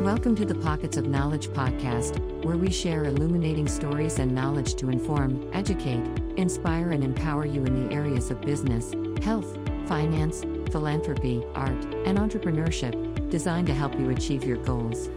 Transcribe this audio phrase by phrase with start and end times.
[0.00, 4.88] Welcome to the Pockets of Knowledge podcast, where we share illuminating stories and knowledge to
[4.88, 6.02] inform, educate,
[6.38, 10.40] inspire, and empower you in the areas of business, health, finance,
[10.72, 15.10] philanthropy, art, and entrepreneurship, designed to help you achieve your goals.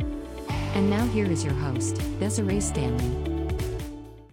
[0.49, 3.55] And now, here is your host, Desiree Stanley.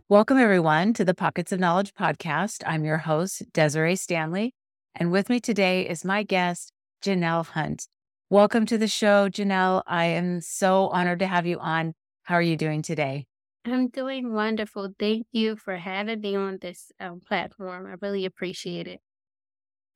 [0.09, 2.65] Welcome, everyone, to the Pockets of Knowledge podcast.
[2.67, 4.57] I'm your host, Desiree Stanley.
[4.97, 6.73] And with me today is my guest,
[7.05, 7.87] Janelle Hunt.
[8.33, 9.83] Welcome to the show, Janelle.
[9.89, 11.95] I am so honored to have you on.
[12.23, 13.27] How are you doing today?
[13.65, 14.95] I'm doing wonderful.
[14.97, 17.89] Thank you for having me on this um, platform.
[17.89, 19.01] I really appreciate it.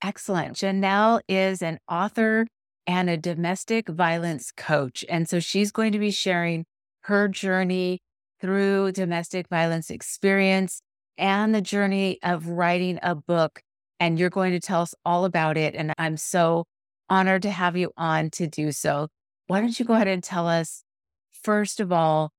[0.02, 0.56] Excellent.
[0.56, 2.48] Janelle is an author
[2.89, 5.05] and a domestic violence coach.
[5.09, 6.64] And so she's going to be sharing
[7.03, 8.01] her journey
[8.41, 10.80] through domestic violence experience
[11.16, 13.62] and the journey of writing a book.
[14.01, 15.77] And you're going to tell us all about it.
[15.77, 16.64] And I'm so
[17.09, 19.09] honored to have you on to do so.
[19.47, 20.85] Why don't you go ahead and tell us,
[21.31, 22.33] first of all,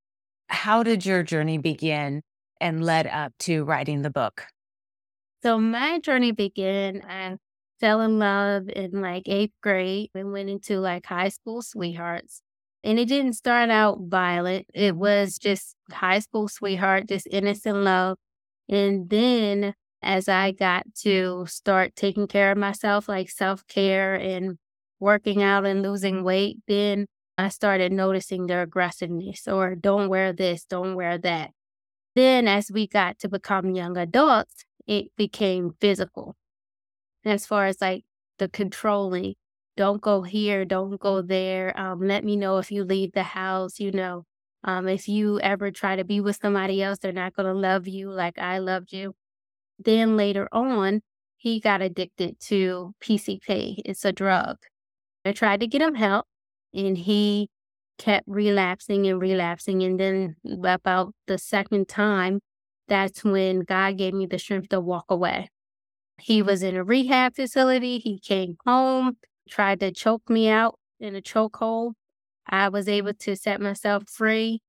[0.48, 2.22] how did your journey begin
[2.60, 4.46] and led up to writing the book?
[5.44, 7.38] So, my journey began, I
[7.80, 12.42] fell in love in like eighth grade and went into like high school sweethearts.
[12.84, 18.18] And it didn't start out violent, it was just high school sweetheart, just innocent love.
[18.70, 24.58] And then as I got to start taking care of myself, like self care and
[25.06, 27.06] working out and losing weight, then
[27.38, 31.52] I started noticing their aggressiveness or don't wear this, don't wear that.
[32.16, 36.36] Then, as we got to become young adults, it became physical.
[37.24, 38.04] As far as like
[38.40, 39.36] the controlling,
[39.78, 41.78] don't go here, don't go there.
[41.80, 44.26] Um, let me know if you leave the house, you know.
[44.64, 47.88] Um, if you ever try to be with somebody else, they're not going to love
[47.88, 49.14] you like I loved you.
[49.78, 51.02] Then later on,
[51.38, 53.82] he got addicted to PCP.
[53.86, 54.58] It's a drug.
[55.26, 56.26] I tried to get him help
[56.74, 57.50] and he
[57.98, 59.84] kept relapsing and relapsing.
[59.84, 62.40] And then about the second time,
[62.88, 65.50] that's when God gave me the strength to walk away.
[66.20, 68.00] He was in a rehab facility.
[68.00, 69.18] He came home,
[69.50, 71.94] tried to choke me out in a chokehold.
[72.48, 74.62] I was able to set myself free.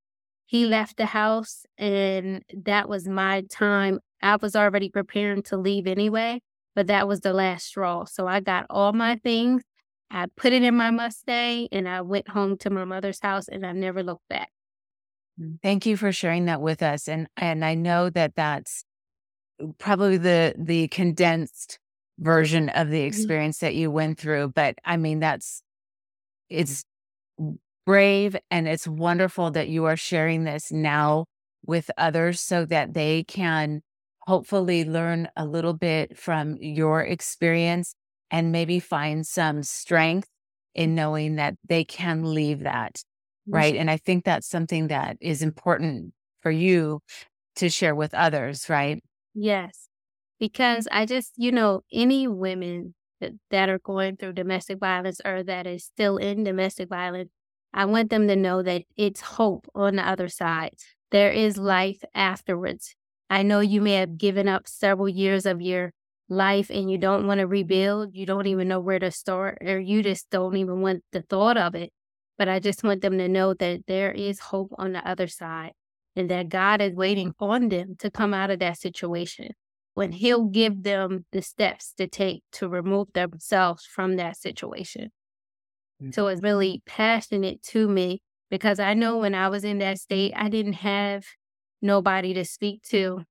[0.46, 5.86] He left the house, and that was my time I was already preparing to leave
[5.86, 6.40] anyway,
[6.74, 8.04] but that was the last straw.
[8.04, 9.62] So I got all my things,
[10.10, 13.66] I put it in my Mustang, and I went home to my mother's house, and
[13.66, 14.50] I never looked back.
[15.40, 18.84] Mm, thank you for sharing that with us, and and I know that that's
[19.62, 21.78] uh, probably the the condensed
[22.18, 23.06] version of the mm-hmm.
[23.06, 25.62] experience that you went through, but I mean that's
[26.48, 26.84] it's
[27.84, 31.24] brave and it's wonderful that you are sharing this now
[31.64, 33.80] with others so that they can
[34.26, 37.94] hopefully learn a little bit from your experience
[38.30, 40.28] and maybe find some strength
[40.74, 42.96] in knowing that they can leave that.
[42.96, 43.54] Mm-hmm.
[43.54, 43.76] Right.
[43.76, 47.00] And I think that's something that is important for you
[47.56, 49.02] to share with others, right?
[49.34, 49.88] Yes.
[50.38, 55.42] Because I just, you know, any women that, that are going through domestic violence or
[55.42, 57.30] that is still in domestic violence,
[57.72, 60.74] I want them to know that it's hope on the other side.
[61.10, 62.94] There is life afterwards.
[63.30, 65.92] I know you may have given up several years of your
[66.28, 68.14] life and you don't want to rebuild.
[68.14, 71.56] You don't even know where to start, or you just don't even want the thought
[71.56, 71.92] of it.
[72.38, 75.72] But I just want them to know that there is hope on the other side
[76.14, 79.50] and that God is waiting on them to come out of that situation
[79.94, 85.10] when He'll give them the steps to take to remove themselves from that situation.
[86.02, 86.12] Mm-hmm.
[86.12, 88.20] So it's really passionate to me
[88.50, 91.24] because I know when I was in that state, I didn't have
[91.80, 93.22] nobody to speak to.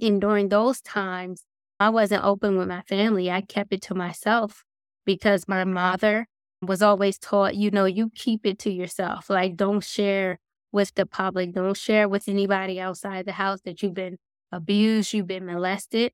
[0.00, 1.44] And during those times,
[1.82, 3.30] I wasn't open with my family.
[3.30, 4.64] I kept it to myself
[5.04, 6.26] because my mother
[6.62, 9.28] was always taught, you know, you keep it to yourself.
[9.28, 10.38] Like, don't share
[10.70, 14.18] with the public, don't share with anybody outside the house that you've been
[14.52, 16.12] abused, you've been molested.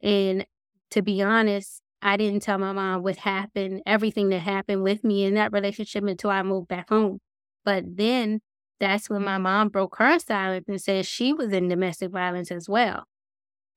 [0.00, 0.46] And
[0.92, 5.24] to be honest, I didn't tell my mom what happened, everything that happened with me
[5.24, 7.18] in that relationship until I moved back home.
[7.64, 8.40] But then
[8.78, 12.68] that's when my mom broke her silence and said she was in domestic violence as
[12.68, 13.04] well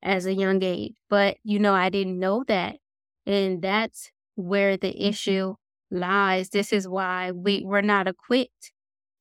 [0.03, 0.95] as a young age.
[1.09, 2.77] But, you know, I didn't know that.
[3.25, 5.03] And that's where the mm-hmm.
[5.09, 5.56] issue
[5.89, 6.50] lies.
[6.50, 8.71] This is why we, we're not equipped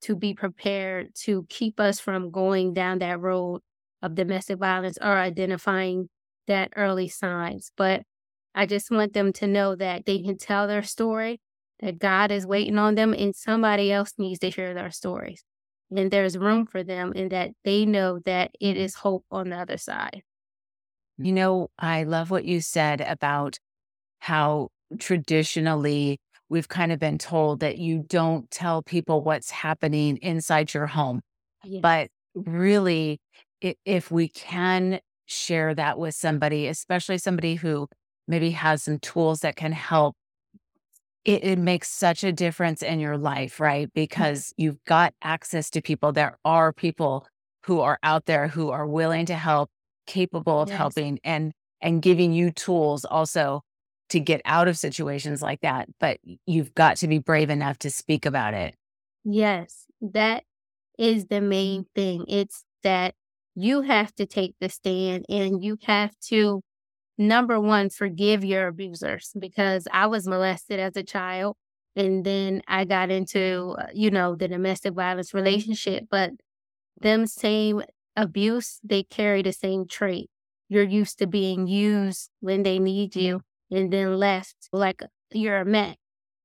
[0.02, 3.60] to be prepared to keep us from going down that road
[4.02, 6.08] of domestic violence or identifying
[6.46, 7.70] that early signs.
[7.76, 8.02] But
[8.54, 11.40] I just want them to know that they can tell their story,
[11.80, 15.44] that God is waiting on them, and somebody else needs to hear their stories
[15.96, 19.56] and there's room for them and that they know that it is hope on the
[19.56, 20.22] other side.
[21.24, 23.58] You know, I love what you said about
[24.20, 24.68] how
[24.98, 26.18] traditionally
[26.48, 31.20] we've kind of been told that you don't tell people what's happening inside your home.
[31.80, 33.20] But really,
[33.60, 37.86] if we can share that with somebody, especially somebody who
[38.26, 40.16] maybe has some tools that can help,
[41.24, 43.86] it, it makes such a difference in your life, right?
[43.88, 44.00] Mm-hmm.
[44.00, 46.12] Because you've got access to people.
[46.12, 47.26] There are people
[47.64, 49.70] who are out there who are willing to help,
[50.10, 50.76] capable of yes.
[50.76, 53.62] helping, and and giving you tools also
[54.10, 55.88] to get out of situations like that.
[56.00, 58.74] But you've got to be brave enough to speak about it.
[59.24, 60.42] Yes, that
[60.98, 62.24] is the main thing.
[62.28, 63.14] It's that
[63.54, 66.62] you have to take the stand and you have to,
[67.18, 71.56] number one, forgive your abusers because I was molested as a child.
[71.96, 76.04] And then I got into, uh, you know, the domestic violence relationship.
[76.10, 76.30] But
[77.00, 77.82] them same
[78.20, 80.30] abuse, they carry the same trait.
[80.68, 85.02] You're used to being used when they need you and then left like
[85.32, 85.96] you're a man.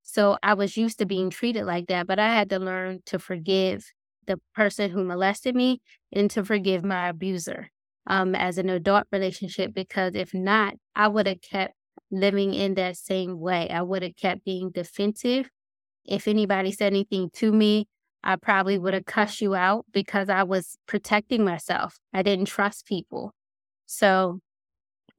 [0.03, 3.19] So I was used to being treated like that, but I had to learn to
[3.19, 3.85] forgive
[4.27, 5.81] the person who molested me
[6.11, 7.69] and to forgive my abuser
[8.07, 11.73] um, as an adult relationship because if not, I would have kept
[12.11, 13.69] living in that same way.
[13.69, 15.49] I would have kept being defensive.
[16.05, 17.87] If anybody said anything to me,
[18.25, 21.99] I probably would have cussed you out because I was protecting myself.
[22.11, 23.33] I didn't trust people.
[23.85, 24.39] So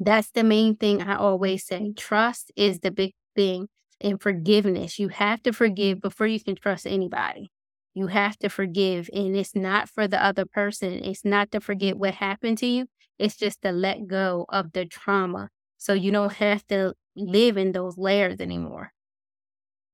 [0.00, 1.93] that's the main thing I always say.
[1.97, 3.69] Trust is the big thing
[4.00, 4.99] and forgiveness.
[4.99, 7.50] You have to forgive before you can trust anybody.
[7.94, 9.08] You have to forgive.
[9.14, 12.87] And it's not for the other person, it's not to forget what happened to you.
[13.19, 15.49] It's just to let go of the trauma
[15.79, 18.93] so you don't have to live in those layers anymore.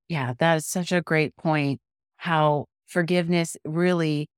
[0.08, 1.80] Yeah, that is such a great point.
[2.16, 4.28] How forgiveness really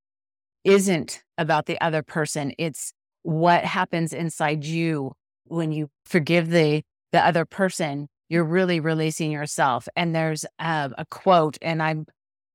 [0.64, 2.92] isn't about the other person, it's
[3.22, 5.12] what happens inside you
[5.44, 6.82] when you forgive the
[7.12, 8.08] the other person.
[8.28, 9.86] You're really releasing yourself.
[9.94, 12.06] And there's a, a quote and i'm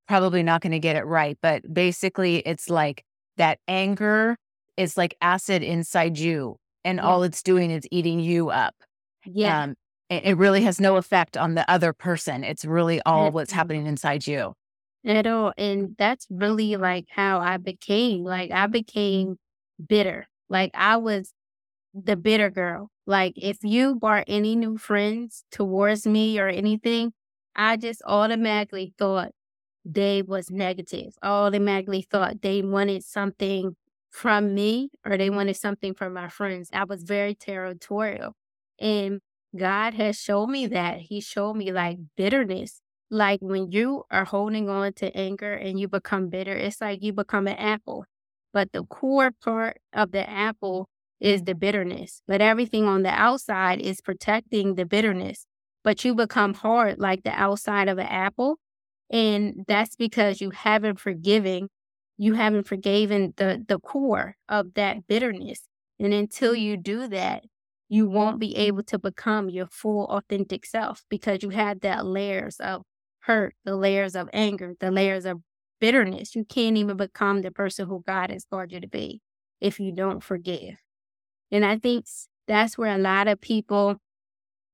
[0.08, 3.04] probably not going to get it right but basically it's like
[3.38, 4.36] that anger
[4.76, 7.04] is like acid inside you and yeah.
[7.04, 8.76] all it's doing is eating you up.
[9.26, 9.64] Yeah.
[9.64, 9.76] Um,
[10.10, 12.44] it, really has no effect on the other person.
[12.44, 14.54] It's really all what's happening inside you
[15.06, 19.38] at all and that's really like how i became like i became
[19.88, 21.34] bitter like i was
[21.94, 22.90] the bitter girl.
[23.06, 27.14] Like if you brought any new friends towards me or anything,
[27.56, 29.32] I just automatically thought
[29.86, 31.16] they was negative.
[31.24, 33.76] Automatically thought they wanted something
[34.12, 36.70] from me or they wanted something from my friends.
[36.74, 38.34] I was very territorial.
[38.80, 39.20] And
[39.58, 41.00] God has shown me that.
[41.00, 42.82] He showed me like bitterness.
[43.12, 47.12] Like when you are holding on to anger and you become bitter, it's like you
[47.14, 48.06] become an apple.
[48.54, 50.88] But the core part of the apple
[51.20, 55.46] is the bitterness, but everything on the outside is protecting the bitterness.
[55.84, 58.58] But you become hard like the outside of an apple.
[59.10, 61.70] And that's because you haven't forgiven,
[62.18, 65.68] you haven't forgiven the, the core of that bitterness.
[66.00, 67.44] And until you do that,
[67.90, 72.58] you won't be able to become your full authentic self because you have that layers
[72.60, 72.84] of
[73.22, 75.42] hurt, the layers of anger, the layers of
[75.80, 76.36] bitterness.
[76.36, 79.22] You can't even become the person who God has called you to be
[79.62, 80.76] if you don't forgive.
[81.52, 82.06] And I think
[82.48, 83.98] that's where a lot of people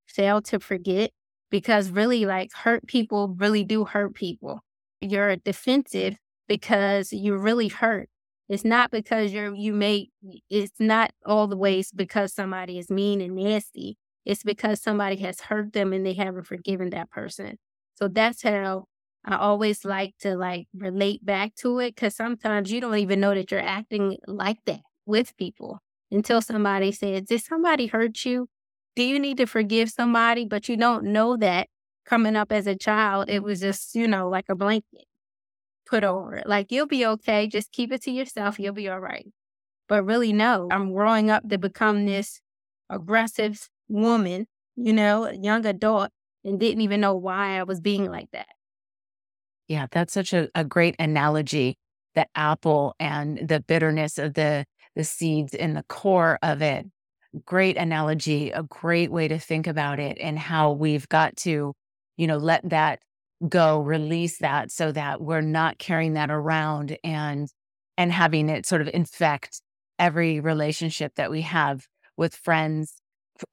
[0.08, 1.12] fail to forget
[1.50, 4.62] because really, like, hurt people really do hurt people.
[5.02, 8.10] You're defensive because you're really hurt.
[8.50, 10.10] It's not because you're, you may,
[10.50, 13.98] it's not all the ways because somebody is mean and nasty.
[14.26, 17.58] It's because somebody has hurt them and they haven't forgiven that person.
[17.96, 18.86] So that's how
[19.26, 23.34] I always like to like relate back to it because sometimes you don't even know
[23.34, 25.80] that you're acting like that with people
[26.12, 28.48] until somebody says, Did somebody hurt you?
[28.96, 30.46] Do you need to forgive somebody?
[30.46, 31.68] But you don't know that
[32.06, 35.06] coming up as a child, it was just, you know, like a blanket
[35.86, 36.48] put over it.
[36.48, 37.48] Like, you'll be okay.
[37.48, 38.60] Just keep it to yourself.
[38.60, 39.28] You'll be all right.
[39.90, 42.42] But really, no, I'm growing up to become this
[42.90, 46.12] aggressive woman, you know, a young adult,
[46.46, 48.48] and didn't even know why I was being like that.
[49.68, 51.78] Yeah, that's such a, a great analogy.
[52.14, 56.86] The apple and the bitterness of the the seeds in the core of it.
[57.44, 61.74] Great analogy, a great way to think about it and how we've got to,
[62.16, 63.00] you know, let that
[63.50, 67.50] go, release that so that we're not carrying that around and
[67.98, 69.62] and having it sort of infect
[70.00, 71.86] every relationship that we have
[72.18, 73.02] with friends,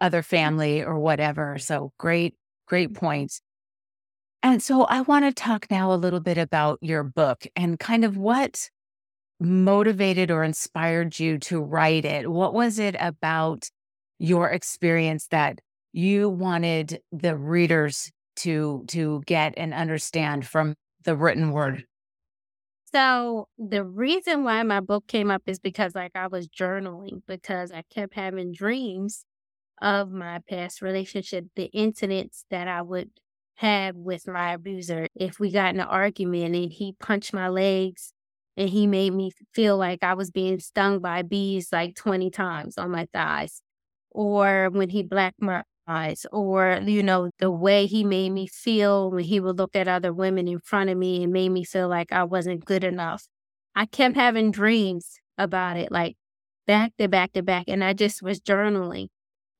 [0.01, 0.37] other mm-hmm.
[0.37, 1.59] family or whatever.
[1.59, 2.35] So great,
[2.73, 3.43] great points.
[4.43, 8.03] And so I want to talk now a little bit about your book and kind
[8.03, 8.71] of what
[9.39, 12.31] motivated or inspired you to write it?
[12.31, 13.69] What was it about
[14.19, 15.59] your experience that
[15.93, 20.75] you wanted the readers to to get and understand from
[21.05, 21.85] the written word?
[22.95, 27.71] So the reason why my book came up is because like I was journaling because
[27.71, 29.27] I kept having dreams
[29.83, 33.11] of my past relationship, the incidents that I would
[33.57, 35.09] have with my abuser.
[35.15, 38.15] If we got in an argument and he punched my legs
[38.57, 42.79] and he made me feel like I was being stung by bees like 20 times
[42.79, 43.63] on my thighs,
[44.11, 49.11] or when he blacked my eyes, or, you know, the way he made me feel
[49.11, 51.89] when he would look at other women in front of me and made me feel
[51.89, 53.27] like I wasn't good enough.
[53.75, 56.17] I kept having dreams about it, like
[56.67, 57.65] back to back to back.
[57.69, 59.09] And I just was journaling.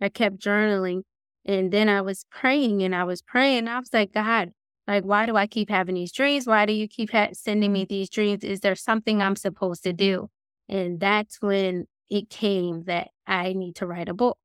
[0.03, 1.03] I kept journaling.
[1.45, 3.69] And then I was praying and I was praying.
[3.69, 4.51] I was like, God,
[4.87, 6.47] like, why do I keep having these dreams?
[6.47, 7.95] Why do you keep ha- sending me mm-hmm.
[7.95, 8.45] these dreams?
[8.45, 10.29] Is there something I'm supposed to do?
[10.69, 14.39] And that's when it came that I need to write a book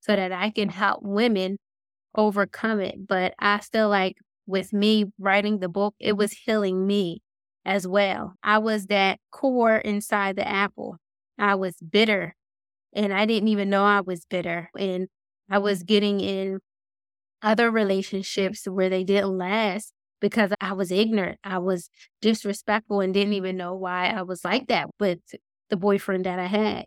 [0.00, 1.58] so that I can help women
[2.14, 3.06] overcome it.
[3.06, 4.16] But I still like
[4.46, 7.22] with me writing the book, it was healing me
[7.64, 8.34] as well.
[8.42, 10.96] I was that core inside the apple.
[11.38, 12.34] I was bitter
[12.92, 14.70] and I didn't even know I was bitter.
[14.76, 15.08] And
[15.48, 15.64] I mm-hmm.
[15.64, 16.60] was getting in
[17.42, 21.38] other relationships where they didn't last because I was ignorant.
[21.42, 21.88] I was
[22.20, 25.20] disrespectful and didn't even know why I was like that with
[25.70, 26.84] the boyfriend that I had.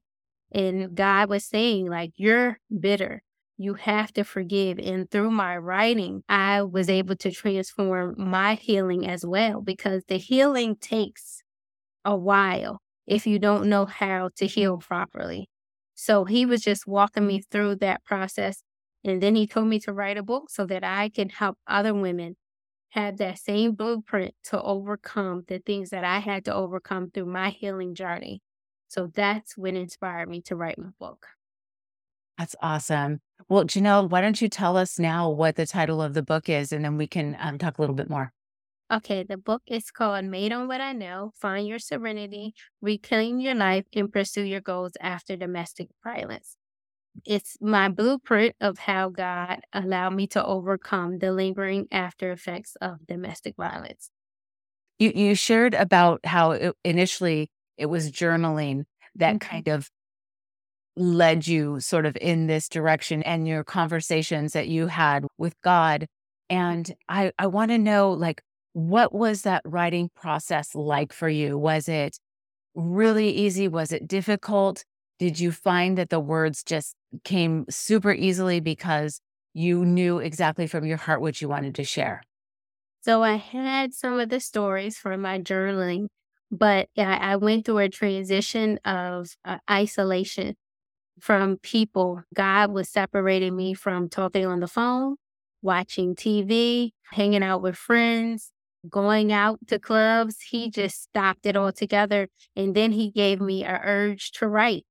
[0.51, 3.23] And God was saying, like, you're bitter.
[3.57, 4.77] You have to forgive.
[4.77, 10.17] And through my writing, I was able to transform my healing as well because the
[10.17, 11.41] healing takes
[12.05, 15.49] a while if you don't know how to heal properly.
[15.95, 18.63] So he was just walking me through that process.
[19.03, 21.93] And then he told me to write a book so that I can help other
[21.93, 22.35] women
[22.89, 27.49] have that same blueprint to overcome the things that I had to overcome through my
[27.49, 28.41] healing journey.
[28.87, 31.25] So that's what inspired me to write my book.
[32.37, 33.21] That's awesome.
[33.49, 36.71] Well, Janelle, why don't you tell us now what the title of the book is,
[36.71, 38.31] and then we can um, talk a little bit more.
[38.93, 43.55] Okay, the book is called Made on What I Know Find Your Serenity, Reclaim Your
[43.55, 46.57] Life, and Pursue Your Goals After Domestic Violence.
[47.25, 53.07] It's my blueprint of how God allowed me to overcome the lingering after effects of
[53.07, 54.11] domestic violence.
[54.99, 58.83] You, you shared about how it, initially it was journaling
[59.15, 59.49] that mm-hmm.
[59.49, 59.89] kind of
[60.95, 66.05] led you sort of in this direction and your conversations that you had with God.
[66.47, 71.57] And I, I want to know, like, what was that writing process like for you?
[71.57, 72.17] Was it
[72.75, 73.67] really easy?
[73.67, 74.83] Was it difficult?
[75.19, 79.21] Did you find that the words just came super easily because
[79.53, 82.23] you knew exactly from your heart what you wanted to share?
[83.01, 86.07] So I had some of the stories from my journaling,
[86.49, 90.55] but I, went through a transition of uh, isolation
[91.19, 92.23] from people.
[92.33, 95.17] God was separating me from talking on the phone,
[95.61, 98.51] watching TV, hanging out with friends,
[98.89, 102.29] going out to clubs, he just stopped it altogether.
[102.55, 104.85] And then he gave me a urge to write.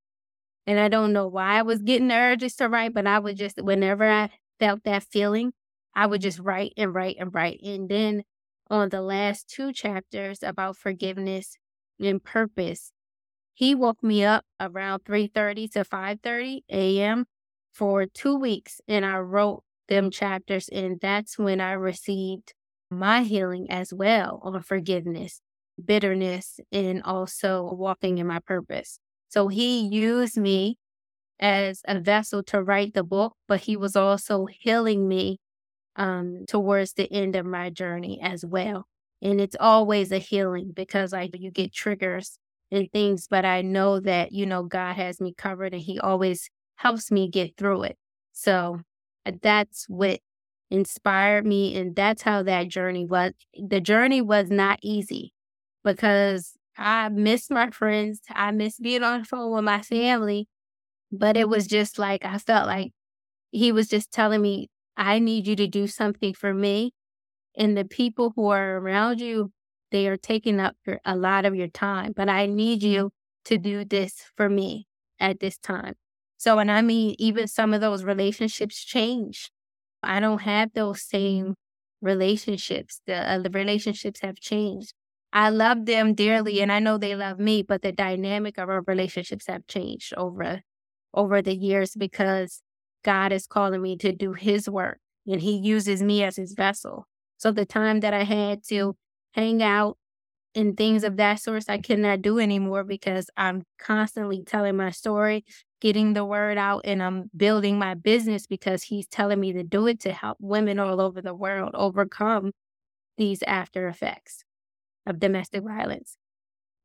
[0.67, 3.37] And I don't know why I was getting the urges to write, but I would
[3.37, 4.31] just, whenever I
[4.61, 5.53] felt that feeling,
[5.95, 7.61] I would just write and write and write.
[7.63, 8.25] And then
[8.71, 11.57] on the last two chapters about forgiveness
[12.01, 12.93] and purpose,
[13.55, 17.27] he woke me up around 3:30 to 5:30 a.m.
[17.73, 22.55] for 2 weeks and I wrote them chapters and that's when I received
[22.93, 25.41] my healing as well on forgiveness,
[25.83, 28.99] bitterness, and also walking in my purpose.
[29.29, 30.79] So he used me
[31.41, 35.39] as a vessel to write the book, but he was also healing me
[35.97, 38.87] um, towards the end of my journey as well.
[39.21, 42.39] And it's always a healing because like you get triggers
[42.71, 46.49] and things, but I know that, you know, God has me covered and he always
[46.77, 47.97] helps me get through it.
[48.33, 48.81] So
[49.27, 50.21] uh, that's what
[50.73, 51.77] inspired me.
[51.77, 53.33] And that's how that journey was.
[53.55, 55.33] The journey was not easy
[55.85, 58.21] because I missed my friends.
[58.31, 60.49] I missed being on the phone with my family.
[61.13, 61.77] But it was mm-hmm.
[61.77, 62.93] just like, I felt like
[63.51, 66.93] he was just telling me, I need you to do something for me.
[67.55, 69.53] And the people who are around you,
[69.91, 70.75] they are taking up
[71.05, 72.15] a lot of your time.
[72.17, 72.91] But I need mm-hmm.
[72.91, 73.11] you
[73.45, 74.87] to do this for me
[75.21, 75.95] at this time.
[76.39, 79.52] So, and I mean, even some of those relationships change
[80.03, 81.55] I don't have those same
[82.01, 83.01] relationships.
[83.07, 84.93] The, uh, the relationships have changed.
[85.33, 88.83] I love them dearly and I know they love me, but the dynamic of our
[88.87, 90.63] relationships have changed over
[91.15, 92.63] over the years because
[93.05, 97.07] God is calling me to do his work and he uses me as his vessel.
[97.39, 98.95] So the time that I had to
[99.33, 99.97] hang out
[100.55, 105.45] and things of that sort I cannot do anymore because I'm constantly telling my story,
[105.81, 109.87] getting the word out, and I'm building my business because he's telling me to do
[109.87, 112.53] it to help women all over the world overcome
[113.17, 114.45] these after effects
[115.07, 116.17] of domestic violence.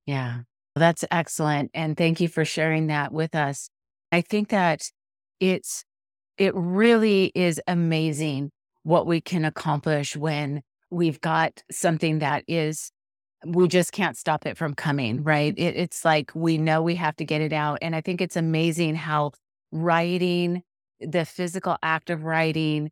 [0.06, 0.42] Yeah,
[0.76, 1.72] that's excellent.
[1.74, 3.70] And thank you for sharing that with us.
[4.12, 4.90] I think that
[5.40, 5.84] it's,
[6.38, 8.52] it really is amazing
[8.84, 12.92] what we can accomplish when we've got something that is
[13.46, 15.54] we just can't stop it from coming, right?
[15.58, 17.80] It, it's like we know we have to get it out.
[17.82, 19.32] And I think it's amazing how
[19.72, 20.64] writing,
[21.00, 22.90] the physical act of writing,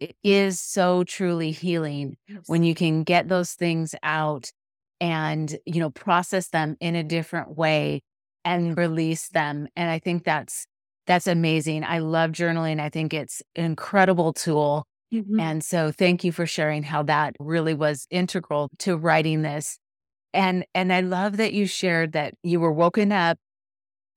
[0.00, 2.42] it is so truly healing yes.
[2.46, 4.50] when you can get those things out
[5.00, 8.02] and, you know, process them in a different way
[8.44, 9.68] and release them.
[9.74, 10.66] And I think that's
[11.06, 11.84] that's amazing.
[11.84, 12.80] I love journaling.
[12.80, 14.84] I think it's an incredible tool.
[15.12, 15.40] Mm-hmm.
[15.40, 19.78] And so thank you for sharing how that really was integral to writing this
[20.32, 23.38] and and I love that you shared that you were woken up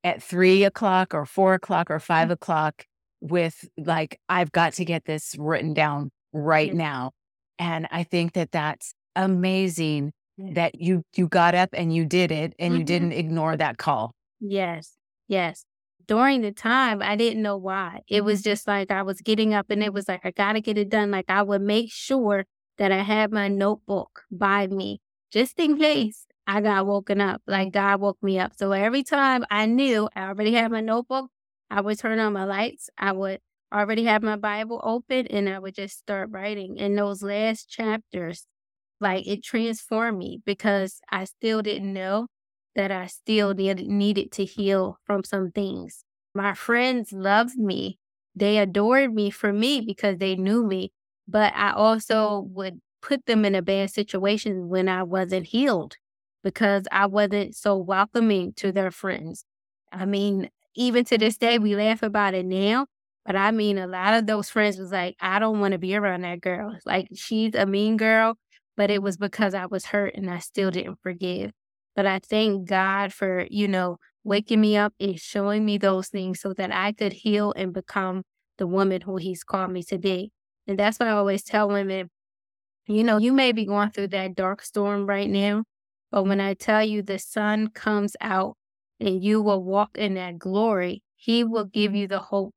[0.04, 2.34] at three o'clock or four o'clock or five mm-hmm.
[2.34, 2.86] o'clock
[3.22, 6.80] with like, I've got to get this written down right mm-hmm.
[6.80, 7.12] now.
[7.60, 10.54] And I think that that's amazing mm-hmm.
[10.54, 12.86] that you you got up and you did it and you mm-hmm.
[12.86, 14.14] didn't ignore that call.
[14.40, 14.96] Yes.
[15.28, 15.66] Yes.
[16.08, 18.00] During the time, I didn't know why.
[18.10, 20.62] It was just like I was getting up and it was like, I got to
[20.62, 21.12] get it done.
[21.12, 22.46] Like I would make sure
[22.80, 25.00] that I had my notebook by me
[25.32, 28.54] just in case I got woken up, like God woke me up.
[28.56, 31.30] So every time I knew I already had my notebook,
[31.70, 32.90] I would turn on my lights.
[32.98, 33.40] I would
[33.74, 36.78] already have my Bible open and I would just start writing.
[36.78, 38.46] In those last chapters,
[39.00, 42.28] like it transformed me because I still didn't know
[42.76, 46.04] that I still needed to heal from some things.
[46.34, 47.98] My friends loved me.
[48.36, 50.92] They adored me for me because they knew me.
[51.28, 55.96] But I also would put them in a bad situation when I wasn't healed
[56.44, 59.46] because I wasn't so welcoming to their friends.
[59.92, 62.88] I mean, even to this day, we laugh about it now.
[63.26, 65.96] But I mean, a lot of those friends was like, I don't want to be
[65.96, 66.78] around that girl.
[66.86, 68.36] Like, she's a mean girl,
[68.76, 71.52] but it was because I was hurt and I still didn't forgive.
[71.96, 76.40] But I thank God for, you know, waking me up and showing me those things
[76.40, 78.24] so that I could heal and become
[78.58, 80.32] the woman who He's called me to be.
[80.68, 82.10] And that's what I always tell women
[82.88, 85.64] you know, you may be going through that dark storm right now,
[86.12, 88.58] but when I tell you the sun comes out
[89.00, 92.54] and you will walk in that glory, He will give you the hope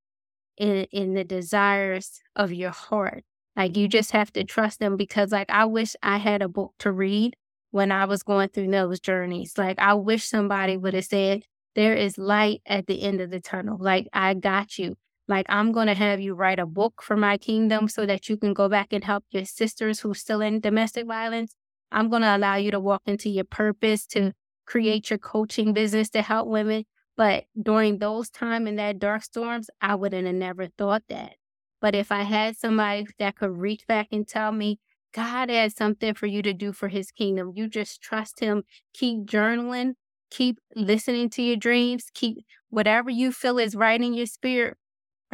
[0.56, 3.24] in, in the desires of your heart.
[3.56, 6.74] Like you just have to trust Him because, like, I wish I had a book
[6.80, 7.34] to read
[7.70, 9.58] when I was going through those journeys.
[9.58, 13.40] Like, I wish somebody would have said, There is light at the end of the
[13.40, 13.78] tunnel.
[13.80, 14.96] Like, I got you.
[15.26, 18.36] Like, I'm going to have you write a book for my kingdom so that you
[18.36, 21.54] can go back and help your sisters who's still in domestic violence.
[21.90, 24.32] I'm going to allow you to walk into your purpose to
[24.66, 26.84] create your coaching business to help women.
[27.16, 31.36] But during those time in that dark storms, I wouldn't have never thought that.
[31.80, 34.78] But if I had somebody that could reach back and tell me,
[35.12, 39.26] God has something for you to do for his kingdom, you just trust him, keep
[39.26, 39.92] journaling,
[40.30, 44.76] keep listening to your dreams, keep whatever you feel is right in your spirit,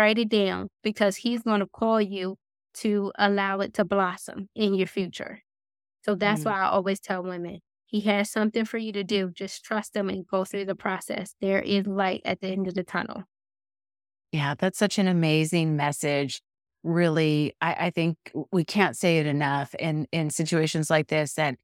[0.00, 2.36] Write it down because he's going to call you
[2.76, 5.42] to allow it to blossom in your future.
[6.06, 9.30] So that's mm why I always tell women he has something for you to do.
[9.30, 11.34] Just trust him and go through the process.
[11.42, 13.24] There is light at the end of the tunnel.
[14.32, 16.40] Yeah, that's such an amazing message.
[16.82, 18.16] Really, I, I think
[18.52, 21.56] we can't say it enough in, in situations like this that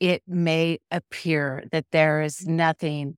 [0.00, 3.16] it may appear that there is nothing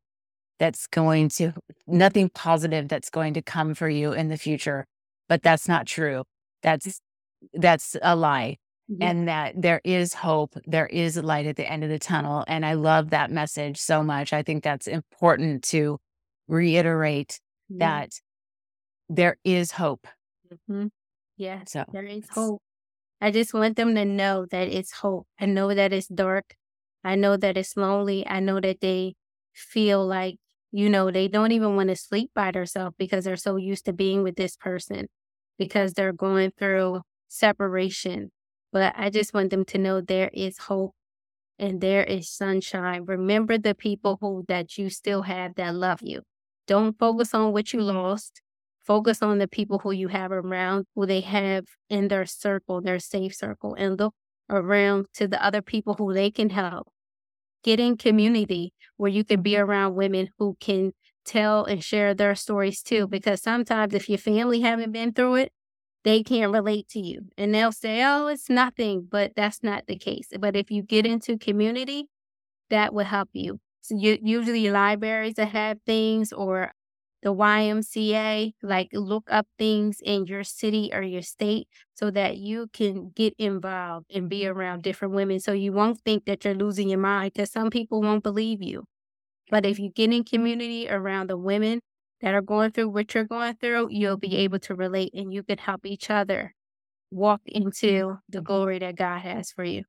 [0.59, 1.53] that's going to,
[1.87, 4.87] nothing positive that's going to come for you in the future.
[5.29, 6.25] But that's not true.
[6.63, 7.01] That's,
[7.53, 8.57] that's a lie.
[8.89, 9.11] Yeah.
[9.11, 12.45] And that there is hope, there is light at the end of the tunnel.
[12.49, 14.33] And I love that message so much.
[14.33, 15.99] I think that's important to
[16.49, 17.77] reiterate yeah.
[17.79, 18.13] that
[19.11, 20.07] there is hope.
[20.51, 20.87] Mm-hmm.
[21.37, 22.63] Yeah, so there is hope.
[23.21, 25.27] I just want them to know that it's hope.
[25.39, 26.55] I know that it's dark.
[27.05, 28.27] I know that it's lonely.
[28.27, 29.15] I know that they
[29.53, 30.37] feel like
[30.73, 33.93] you know, they don't even want to sleep by themselves because they're so used to
[33.93, 35.09] being with this person
[35.59, 38.31] because they're going through separation.
[38.73, 40.95] But I just want them to know there is hope
[41.59, 43.05] and there is sunshine.
[43.05, 46.23] Remember the people who that you still have that love you.
[46.67, 48.43] Don't focus on what you lost.
[48.81, 52.99] Focus on the people who you have around, who they have in their circle, their
[52.99, 54.15] safe circle, and look
[54.49, 56.89] around to the other people who they can help
[57.63, 60.93] get in community where you can be around women who can
[61.25, 63.07] tell and share their stories too.
[63.07, 65.53] Because sometimes if your family haven't been through it,
[66.05, 67.27] they can't relate to you.
[67.37, 70.29] And they'll say, oh, it's nothing, but that's not the case.
[70.39, 72.09] But if you get into community,
[72.71, 73.61] that will help you.
[73.83, 76.73] So you, usually libraries that have things or
[77.23, 82.69] the YMCA, like look up things in your city or your state so that you
[82.73, 84.57] can get involved and be mm-hmm.
[84.57, 85.41] around different women.
[85.41, 88.85] So you won't think that you're losing your mind because some people won't believe you.
[89.51, 91.81] But if you get in community around the women
[92.21, 94.37] that are going through what you're going through, you'll be mm-hmm.
[94.37, 96.55] able to relate and you can help each other
[97.11, 97.65] walk mm-hmm.
[97.65, 99.85] into the glory that God has for you.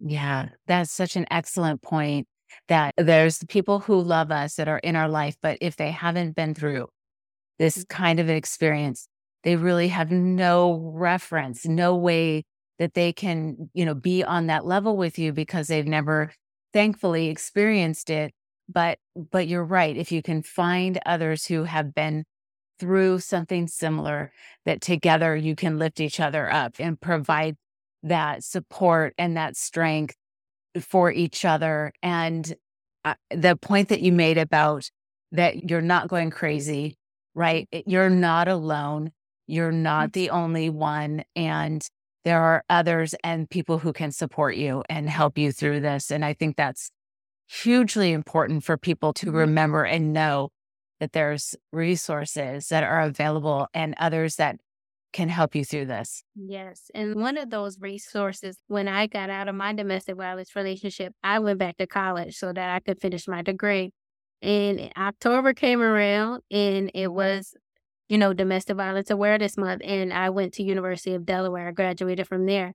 [0.00, 2.28] Yeah, that's such an excellent point
[2.68, 6.36] that there's people who love us that are in our life, but if they haven't
[6.36, 6.88] been through
[7.58, 7.88] this mm.
[7.88, 9.08] kind of an experience,
[9.44, 12.44] they really have no reference, no way
[12.78, 16.32] that they can, you know, be on that level with you because they've never
[16.72, 18.32] thankfully experienced it.
[18.68, 19.96] But but you're right.
[19.96, 22.24] If you can find others who have been
[22.78, 24.30] through something similar,
[24.64, 27.56] that together you can lift each other up and provide
[28.02, 30.14] that support and that strength
[30.84, 31.92] for each other.
[32.02, 32.54] And
[33.04, 34.90] uh, the point that you made about
[35.32, 36.96] that you're not going crazy,
[37.34, 37.68] right?
[37.86, 39.12] You're not alone.
[39.46, 41.24] You're not the only one.
[41.36, 41.86] And
[42.24, 46.10] there are others and people who can support you and help you through this.
[46.10, 46.90] And I think that's
[47.48, 49.36] hugely important for people to mm-hmm.
[49.36, 50.50] remember and know
[51.00, 54.56] that there's resources that are available and others that
[55.12, 56.22] can help you through this.
[56.34, 56.90] Yes.
[56.94, 61.38] And one of those resources, when I got out of my domestic violence relationship, I
[61.38, 63.92] went back to college so that I could finish my degree.
[64.42, 67.54] And October came around and it was,
[68.08, 69.82] you know, domestic violence awareness month.
[69.84, 71.68] And I went to University of Delaware.
[71.68, 72.74] I graduated from there.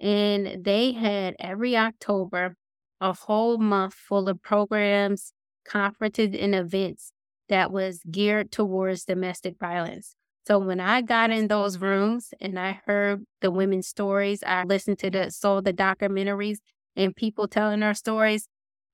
[0.00, 2.56] And they had every October
[3.00, 5.32] a whole month full of programs,
[5.66, 7.12] conferences, and events
[7.48, 10.16] that was geared towards domestic violence.
[10.46, 14.98] So when I got in those rooms and I heard the women's stories, I listened
[15.00, 16.58] to the saw the documentaries
[16.96, 18.46] and people telling their stories,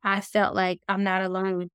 [0.03, 1.71] I felt like I'm not alone.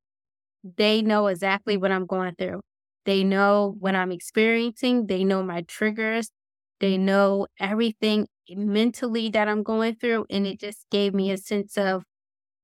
[0.78, 2.62] They know exactly what I'm going through.
[3.06, 5.08] They know what I'm experiencing.
[5.08, 6.32] They know my triggers.
[6.80, 10.26] They know everything mentally that I'm going through.
[10.30, 12.04] And it just gave me a sense of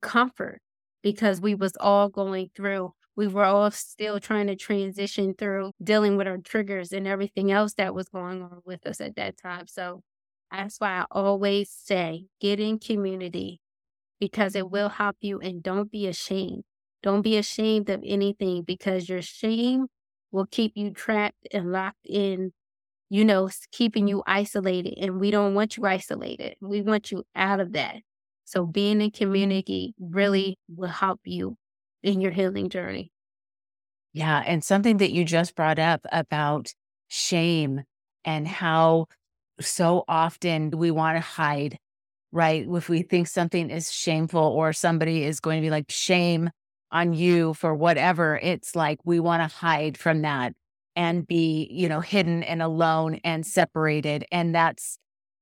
[0.01, 0.59] comfort
[1.03, 6.17] because we was all going through we were all still trying to transition through dealing
[6.17, 9.67] with our triggers and everything else that was going on with us at that time.
[9.67, 10.01] So
[10.51, 13.59] that's why I always say get in community
[14.19, 16.63] because it will help you and don't be ashamed.
[17.03, 19.87] Don't be ashamed of anything because your shame
[20.31, 22.53] will keep you trapped and locked in,
[23.09, 24.95] you know, keeping you isolated.
[24.99, 26.55] And we don't want you isolated.
[26.61, 27.97] We want you out of that.
[28.45, 31.57] So being in community really will help you
[32.03, 33.11] in your healing journey.
[34.13, 34.43] Yeah.
[34.45, 36.73] And something that you just brought up about
[37.07, 37.83] shame
[38.25, 39.07] and how
[39.59, 41.77] so often we want to hide,
[42.31, 42.65] right?
[42.67, 46.49] If we think something is shameful or somebody is going to be like, shame
[46.91, 50.53] on you for whatever, it's like we want to hide from that
[50.95, 54.25] and be, you know, hidden and alone and separated.
[54.31, 54.97] And that's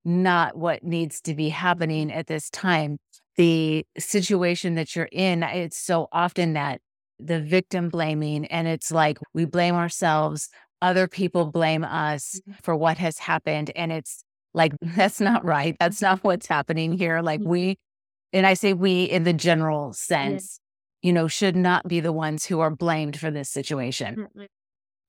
[0.06, 2.98] not what needs to be happening at this time
[3.40, 6.82] the situation that you're in, it's so often that
[7.20, 10.50] the victim blaming, and it's like we blame ourselves,
[10.82, 12.52] other people blame us mm-hmm.
[12.62, 13.72] for what has happened.
[13.78, 15.78] And it's like, that's not right.
[15.80, 17.22] That's not what's happening here.
[17.22, 17.50] Like, mm-hmm.
[17.50, 17.78] we,
[18.34, 20.60] and I say we in the general sense,
[21.02, 24.28] you know, should not be the ones who are blamed for this situation.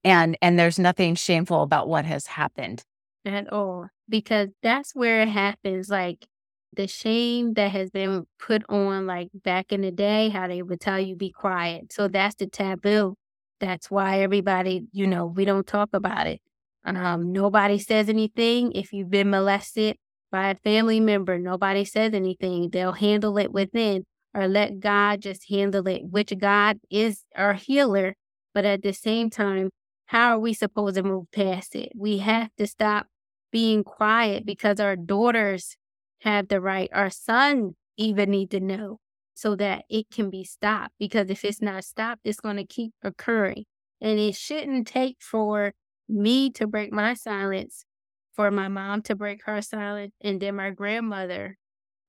[0.05, 2.81] And and there's nothing shameful about what has happened
[3.25, 6.25] at all because that's where it happens like
[6.73, 10.79] the shame that has been put on, like back in the day, how they would
[10.79, 11.91] tell you be quiet.
[11.91, 13.15] So that's the taboo.
[13.59, 16.41] That's why everybody, you know, we don't talk about it.
[16.83, 18.71] Um, nobody says anything.
[18.71, 19.97] If you've been molested
[20.31, 22.69] by a family member, nobody says anything.
[22.69, 28.15] They'll handle it within or let God just handle it, which God is our healer.
[28.53, 29.69] But at the same time,
[30.05, 31.91] how are we supposed to move past it?
[31.95, 33.07] We have to stop
[33.51, 35.75] being quiet because our daughters
[36.21, 38.99] have the right, our son even need to know
[39.33, 40.93] so that it can be stopped.
[40.99, 43.65] Because if it's not stopped, it's going to keep occurring.
[43.99, 45.73] And it shouldn't take for
[46.09, 47.85] me to break my silence,
[48.33, 51.57] for my mom to break her silence, and then my grandmother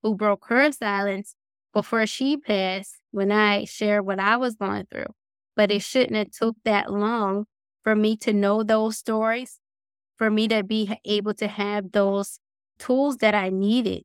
[0.03, 1.35] who broke her silence
[1.73, 5.15] before she passed when I shared what I was going through.
[5.57, 7.47] But it shouldn't have took that long
[7.83, 9.61] for me to know those stories,
[10.17, 12.39] for me to be able to have those
[12.83, 14.05] tools that I needed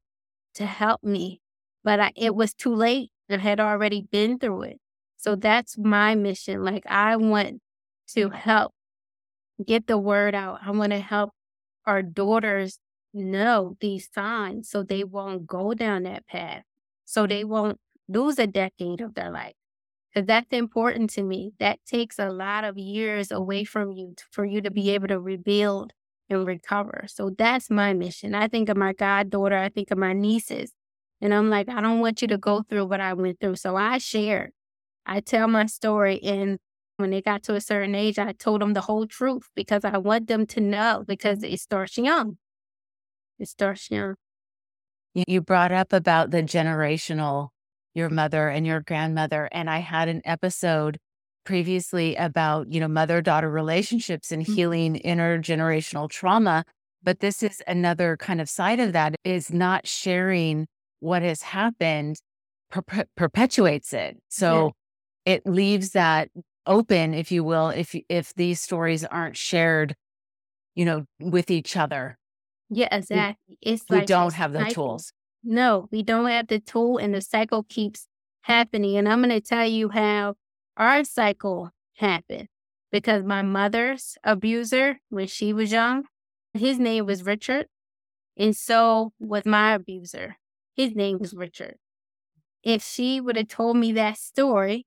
[0.55, 1.41] to help me,
[1.83, 3.11] but I, it was too late.
[3.29, 4.79] I had already been through it.
[5.17, 6.63] So that's my mission.
[6.63, 7.61] Like, I want
[8.15, 8.73] to help
[9.65, 10.59] get the word out.
[10.63, 11.31] I want to help
[11.85, 12.79] our daughters
[13.13, 16.63] know these signs so they won't go down that path,
[17.05, 19.55] so they won't lose a decade of their life.
[20.13, 21.53] Because that's important to me.
[21.59, 25.19] That takes a lot of years away from you for you to be able to
[25.19, 25.93] rebuild
[26.29, 27.05] and recover.
[27.07, 28.35] So that's my mission.
[28.35, 30.73] I think of my goddaughter, I think of my nieces,
[31.21, 33.55] and I'm like, I don't want you to go through what I went through.
[33.55, 34.51] So I share.
[35.05, 36.21] I tell my story.
[36.21, 36.59] And
[36.97, 39.97] when they got to a certain age, I told them the whole truth because I
[39.97, 42.37] want them to know because it starts young.
[43.39, 44.15] It starts young.
[45.13, 47.49] You brought up about the generational,
[47.95, 49.49] your mother and your grandmother.
[49.51, 50.99] And I had an episode
[51.47, 54.53] previously about, you know, mother daughter relationships and mm-hmm.
[54.53, 56.65] healing intergenerational trauma.
[57.01, 60.67] But this is another kind of side of that is not sharing
[60.99, 62.17] what has happened
[62.69, 64.17] per- perpetuates it.
[64.27, 64.73] So
[65.25, 65.35] yeah.
[65.35, 66.27] it leaves that
[66.65, 69.95] open, if you will, if if these stories aren't shared,
[70.75, 72.17] you know, with each other.
[72.69, 73.57] Yeah, exactly.
[73.61, 75.13] It's we like don't have the tools.
[75.45, 78.05] No, we don't have the tool, and the cycle keeps
[78.41, 78.97] happening.
[78.97, 80.35] And I'm going to tell you how
[80.77, 82.47] our cycle happened
[82.91, 86.05] because my mother's abuser, when she was young,
[86.53, 87.65] his name was Richard,
[88.37, 90.37] and so was my abuser.
[90.75, 91.75] His name was Richard.
[92.63, 94.85] If she would have told me that story,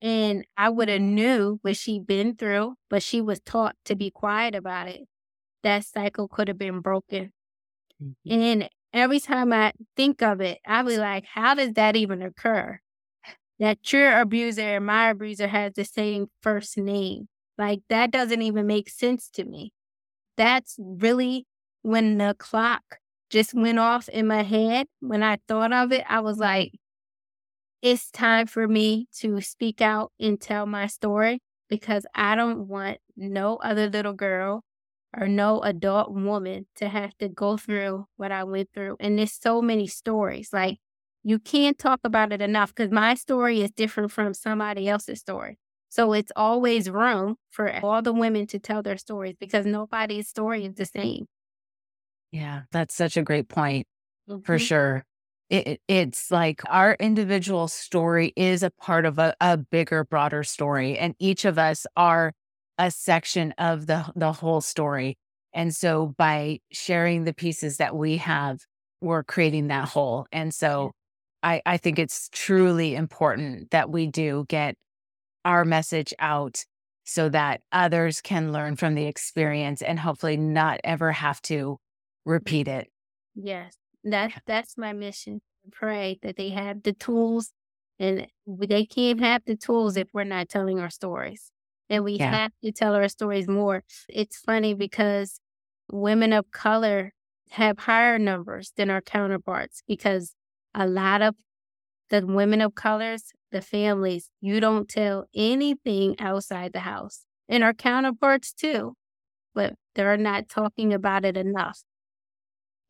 [0.00, 4.10] and I would have knew what she'd been through, but she was taught to be
[4.10, 5.02] quiet about it,
[5.62, 7.32] that cycle could have been broken.
[8.02, 8.32] Mm-hmm.
[8.32, 12.78] And every time I think of it, I be like, how does that even occur?
[13.58, 17.28] That your abuser and my abuser has the same first name.
[17.58, 19.72] Like that doesn't even make sense to me.
[20.36, 21.46] That's really
[21.82, 22.82] when the clock
[23.30, 26.04] just went off in my head when I thought of it.
[26.08, 26.72] I was like,
[27.82, 32.98] it's time for me to speak out and tell my story because I don't want
[33.16, 34.62] no other little girl
[35.16, 38.96] or no adult woman to have to go through what I went through.
[39.00, 40.50] And there's so many stories.
[40.52, 40.78] Like,
[41.26, 45.58] you can't talk about it enough because my story is different from somebody else's story.
[45.88, 50.64] So it's always room for all the women to tell their stories because nobody's story
[50.64, 51.26] is the same.
[52.30, 53.88] Yeah, that's such a great point
[54.30, 54.42] mm-hmm.
[54.42, 55.04] for sure.
[55.50, 60.96] It, it's like our individual story is a part of a, a bigger, broader story,
[60.96, 62.34] and each of us are
[62.78, 65.18] a section of the the whole story.
[65.52, 68.60] And so by sharing the pieces that we have,
[69.00, 70.26] we're creating that whole.
[70.30, 70.92] And so
[71.46, 74.74] I, I think it's truly important that we do get
[75.44, 76.64] our message out
[77.04, 81.78] so that others can learn from the experience and hopefully not ever have to
[82.24, 82.88] repeat it.
[83.36, 85.40] Yes, that that's my mission.
[85.70, 87.52] Pray that they have the tools,
[88.00, 91.52] and they can't have the tools if we're not telling our stories.
[91.88, 92.32] And we yeah.
[92.32, 93.84] have to tell our stories more.
[94.08, 95.38] It's funny because
[95.92, 97.12] women of color
[97.50, 100.34] have higher numbers than our counterparts because
[100.76, 101.34] a lot of
[102.10, 107.24] the women of colors, the families, you don't tell anything outside the house.
[107.48, 108.94] And our counterparts too,
[109.54, 111.82] but they're not talking about it enough.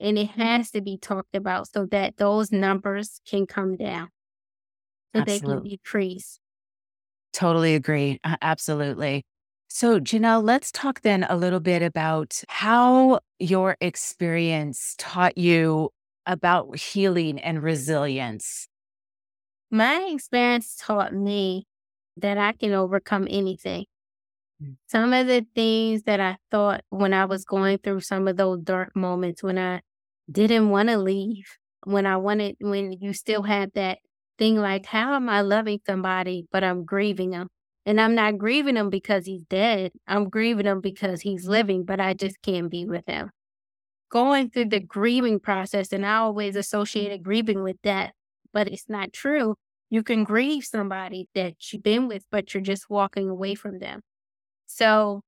[0.00, 4.08] And it has to be talked about so that those numbers can come down,
[5.14, 5.24] so Absolutely.
[5.24, 6.40] they can decrease.
[7.32, 8.18] Totally agree.
[8.42, 9.24] absolutely.
[9.68, 15.90] So, Janelle, let's talk then a little bit about how your experience taught you
[16.26, 18.68] about healing and resilience.
[19.70, 21.66] My experience taught me
[22.16, 23.86] that I can overcome anything.
[24.62, 24.76] Mm.
[24.86, 28.60] Some of the things that I thought when I was going through some of those
[28.62, 29.80] dark moments when I
[30.30, 31.46] didn't want to leave,
[31.84, 33.98] when I wanted, when you still had that
[34.38, 37.48] thing like, how am I loving somebody, but I'm grieving them?
[37.84, 39.92] And I'm not grieving him because he's dead.
[40.08, 43.30] I'm grieving him because he's living, but I just can't be with him.
[44.10, 46.58] Going through the grieving process, and I always mm.
[46.58, 48.12] associated grieving with death,
[48.52, 49.56] but it's not true.
[49.90, 54.00] You can grieve somebody that you've been with, but you're just walking away from them.
[54.66, 55.22] So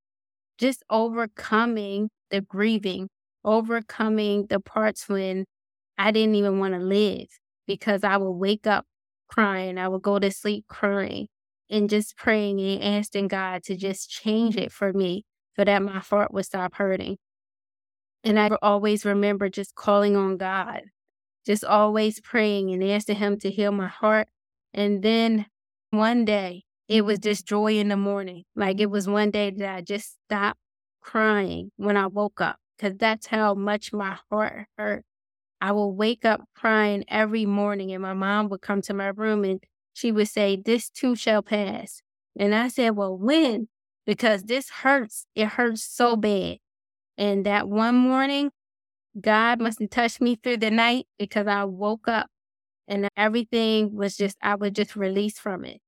[0.58, 3.08] just overcoming the grieving,
[3.44, 5.44] overcoming the parts when
[5.96, 7.28] I didn't even want to live
[7.66, 8.84] because I would wake up
[9.28, 9.78] crying.
[9.78, 11.28] I would go to sleep crying
[11.70, 15.24] and just praying and asking God to just change it for me
[15.56, 17.18] so that my heart would stop hurting.
[18.24, 20.82] And I always remember just calling on God,
[21.46, 24.28] just always praying and asking Him to heal my heart.
[24.74, 25.46] And then
[25.90, 28.44] one day, it was just joy in the morning.
[28.56, 30.60] Like it was one day that I just stopped
[31.02, 35.04] crying when I woke up because that's how much my heart hurt.
[35.60, 39.44] I would wake up crying every morning, and my mom would come to my room
[39.44, 42.02] and she would say, This too shall pass.
[42.38, 43.68] And I said, Well, when?
[44.06, 45.26] Because this hurts.
[45.34, 46.58] It hurts so bad.
[47.18, 48.52] And that one morning,
[49.20, 52.28] God must have touched me through the night because I woke up
[52.88, 55.80] And everything was just, I was just released from it.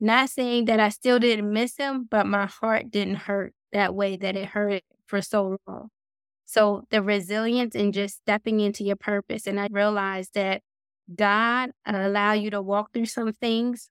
[0.00, 4.16] Not saying that I still didn't miss him, but my heart didn't hurt that way
[4.18, 5.88] that it hurt for so long.
[6.46, 9.46] So the resilience and just stepping into your purpose.
[9.46, 10.62] And I realized that
[11.14, 13.90] God allow you to walk through some things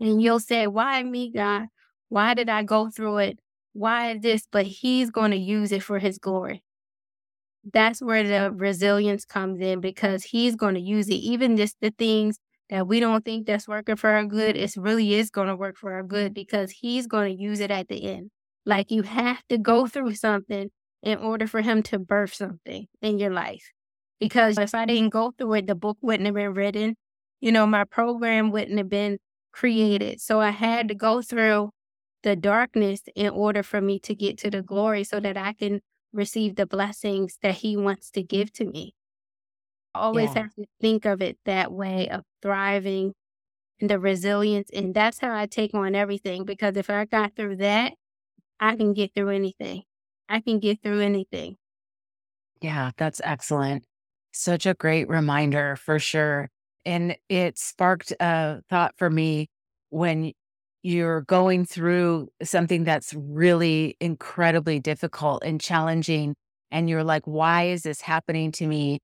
[0.00, 1.66] and you'll say, why me, God?
[2.08, 3.38] Why did I go through it?
[3.74, 4.48] Why this?
[4.50, 6.62] But he's going to use it for his glory.
[7.72, 11.14] That's where the resilience comes in because he's going to use it.
[11.14, 12.38] Even just the things
[12.70, 15.76] that we don't think that's working for our good, it really is going to work
[15.76, 18.30] for our good because he's going to use it at the end.
[18.64, 20.70] Like you have to go through something
[21.02, 23.72] in order for him to birth something in your life.
[24.20, 26.96] Because if I didn't go through it, the book wouldn't have been written.
[27.40, 29.18] You know, my program wouldn't have been
[29.52, 30.20] created.
[30.20, 31.70] So I had to go through
[32.24, 35.80] the darkness in order for me to get to the glory so that I can
[36.12, 38.94] receive the blessings that he wants to give to me
[39.94, 40.42] always yeah.
[40.42, 43.14] have to think of it that way of thriving
[43.80, 44.70] and the resilience.
[44.70, 47.94] And that's how I take on everything because if I got through that,
[48.60, 49.82] I can get through anything.
[50.28, 51.56] I can get through anything.
[52.60, 53.84] Yeah, that's excellent.
[54.32, 56.50] Such a great reminder for sure.
[56.84, 59.48] And it sparked a thought for me
[59.90, 60.32] when
[60.84, 66.36] you're going through something that's really incredibly difficult and challenging.
[66.70, 69.00] And you're like, why is this happening to me?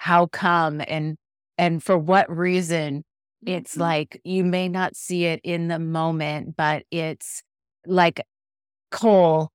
[0.00, 1.16] how come and
[1.58, 3.04] and for what reason
[3.46, 3.82] it's mm-hmm.
[3.82, 7.42] like you may not see it in the moment but it's
[7.84, 8.22] like
[8.90, 9.50] coal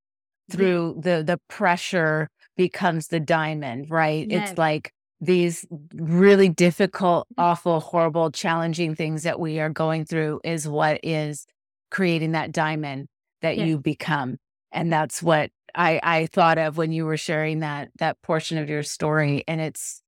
[0.52, 4.52] through the the pressure becomes the diamond right yes.
[4.52, 7.42] it's like these really difficult mm-hmm.
[7.42, 11.48] awful horrible challenging things that we are going through is what is
[11.92, 13.08] creating that diamond
[13.42, 13.68] that yes.
[13.68, 14.38] you become
[14.72, 18.70] and that's what i i thought of when you were sharing that that portion of
[18.70, 20.02] your story and it's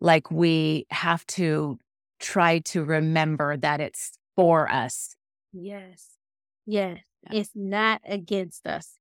[0.00, 1.78] like we have to
[2.20, 5.16] try to remember that it's for us.
[5.52, 6.16] Yes.
[6.66, 6.98] Yes.
[7.24, 7.38] Yeah.
[7.38, 8.98] It's not against us.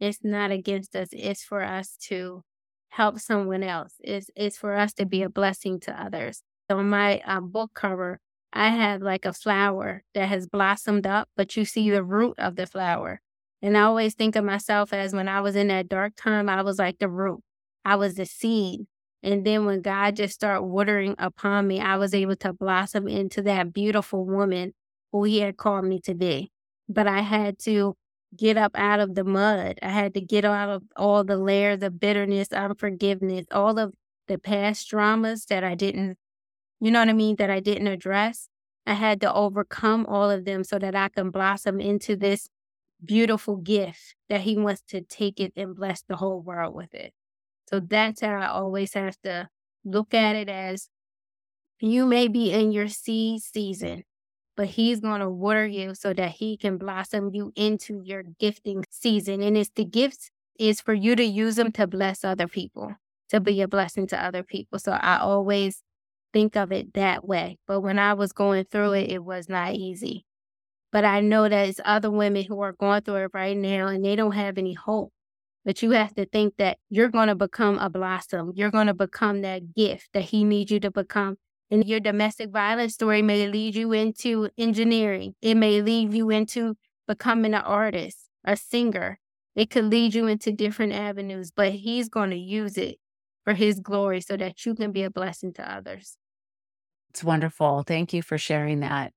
[0.00, 1.08] It's not against us.
[1.12, 2.42] It's for us to
[2.90, 3.94] help someone else.
[4.00, 6.42] It's, it's for us to be a blessing to others.
[6.70, 8.20] So my uh, book cover,
[8.52, 12.56] I have like a flower that has blossomed up, but you see the root of
[12.56, 13.20] the flower.
[13.60, 16.62] And I always think of myself as when I was in that dark time, I
[16.62, 17.40] was like the root.
[17.84, 18.86] I was the seed
[19.22, 23.42] and then when God just started watering upon me, I was able to blossom into
[23.42, 24.74] that beautiful woman
[25.12, 26.50] who He had called me to be.
[26.88, 27.96] But I had to
[28.36, 29.78] get up out of the mud.
[29.82, 33.94] I had to get out of all the layers of bitterness, unforgiveness, all of
[34.28, 36.18] the past dramas that I didn't,
[36.80, 38.48] you know what I mean, that I didn't address.
[38.86, 42.48] I had to overcome all of them so that I can blossom into this
[43.04, 47.12] beautiful gift that He wants to take it and bless the whole world with it.
[47.68, 49.48] So that's how I always have to
[49.84, 50.88] look at it as
[51.80, 54.04] you may be in your seed season,
[54.56, 58.84] but he's going to water you so that he can blossom you into your gifting
[58.90, 59.42] season.
[59.42, 62.94] And it's the gifts is for you to use them to bless other people,
[63.28, 64.78] to be a blessing to other people.
[64.78, 65.82] So I always
[66.32, 67.58] think of it that way.
[67.66, 69.14] But when I was going through it, mm-hmm.
[69.14, 70.24] it was not easy.
[70.90, 74.04] But I know that it's other women who are going through it right now and
[74.04, 75.12] they don't have any hope.
[75.64, 78.52] But you have to think that you're going to become a blossom.
[78.54, 81.36] You're going to become that gift that he needs you to become.
[81.70, 85.34] And your domestic violence story may lead you into engineering.
[85.42, 89.18] It may lead you into becoming an artist, a singer.
[89.54, 92.96] It could lead you into different avenues, but he's going to use it
[93.48, 96.18] for his glory so that you can be a blessing to others.
[97.08, 97.82] It's wonderful.
[97.82, 99.14] Thank you for sharing that.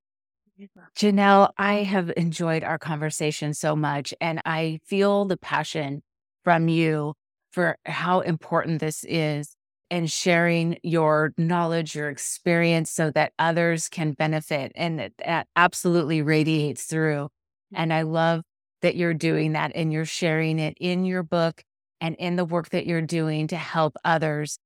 [0.96, 6.02] Janelle, I have enjoyed our conversation so much, and I feel the passion
[6.44, 7.12] from you
[7.50, 9.54] for how important this is
[9.90, 14.72] and sharing your knowledge, your experience so that others can benefit.
[14.74, 17.24] And that absolutely radiates through.
[17.24, 17.82] Mm-hmm.
[17.82, 18.40] And I love
[18.80, 21.62] that you're doing that and you're sharing it in your book
[22.02, 24.58] and in the work that you're doing to help others.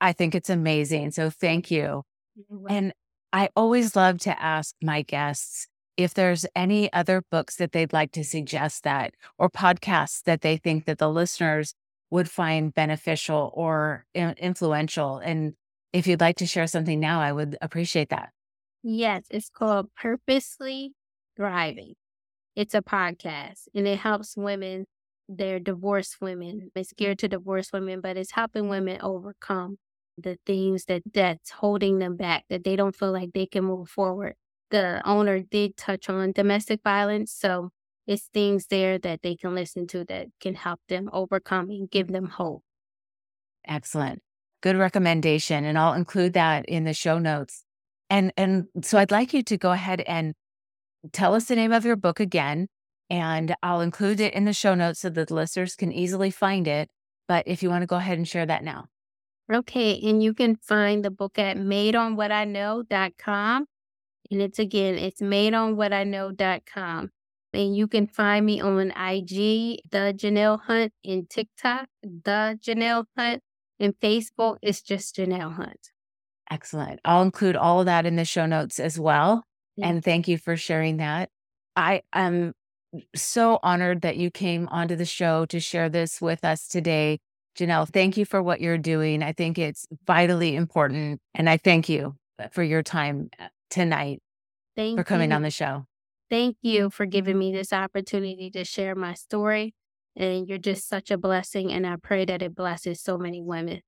[0.00, 1.10] I think it's amazing.
[1.10, 2.04] So thank you.
[2.70, 2.94] And
[3.32, 8.12] I always love to ask my guests if there's any other books that they'd like
[8.12, 11.74] to suggest that or podcasts that they think that the listeners
[12.10, 15.54] would find beneficial or influential and
[15.92, 18.30] if you'd like to share something now i would appreciate that
[18.82, 20.92] yes it's called purposely
[21.36, 21.94] thriving
[22.54, 24.86] it's a podcast and it helps women
[25.28, 26.96] they're divorced women it's mm.
[26.96, 29.78] geared to divorced women but it's helping women overcome
[30.16, 33.88] the things that that's holding them back that they don't feel like they can move
[33.88, 34.34] forward
[34.74, 37.32] the owner did touch on domestic violence.
[37.32, 37.70] So
[38.08, 42.08] it's things there that they can listen to that can help them overcome and give
[42.08, 42.62] them hope.
[43.66, 44.20] Excellent.
[44.62, 45.64] good recommendation.
[45.64, 47.64] And I'll include that in the show notes.
[48.10, 50.34] And, and so I'd like you to go ahead and
[51.12, 52.68] tell us the name of your book again.
[53.10, 56.66] And I'll include it in the show notes so that the listeners can easily find
[56.66, 56.90] it.
[57.28, 58.86] But if you want to go ahead and share that now.
[59.52, 60.00] Okay.
[60.02, 63.66] And you can find the book at madeonwhatiknow.com.
[64.30, 67.10] And it's again, it's madeonwhatiknow.com.
[67.52, 73.42] And you can find me on IG, The Janelle Hunt, in TikTok, The Janelle Hunt,
[73.78, 75.90] and Facebook, it's just Janelle Hunt.
[76.50, 77.00] Excellent.
[77.04, 79.44] I'll include all of that in the show notes as well.
[79.76, 79.88] Yeah.
[79.88, 81.30] And thank you for sharing that.
[81.76, 82.54] I am
[83.14, 87.18] so honored that you came onto the show to share this with us today.
[87.58, 89.22] Janelle, thank you for what you're doing.
[89.22, 91.20] I think it's vitally important.
[91.34, 92.16] And I thank you
[92.50, 94.20] for your time uh, tonight
[94.76, 95.36] thank you for coming you.
[95.36, 95.86] on the show.
[96.30, 99.74] Thank you for giving me this opportunity to share my story.
[100.16, 101.72] And you're just such a blessing.
[101.72, 103.82] And I pray that it blesses so many women.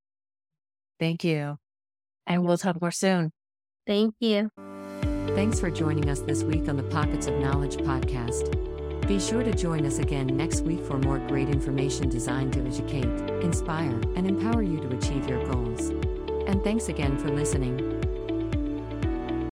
[0.99, 1.57] Thank you.
[2.27, 3.33] And we'll talk more soon.
[3.87, 4.51] Thank you.
[5.29, 8.76] Thanks for joining us this week on the Pockets of Knowledge podcast.
[9.07, 13.05] Be sure to join us again next week for more great information designed to educate,
[13.41, 15.91] inspire, and empower you to achieve your goals.
[16.49, 18.06] And thanks again for listening.